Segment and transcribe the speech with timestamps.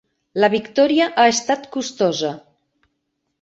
[0.43, 2.33] La victòria ha estat costosa.